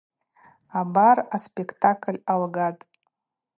[0.79, 2.83] Абар аспектакль алгатӏ.